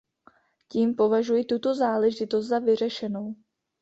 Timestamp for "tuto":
1.43-1.75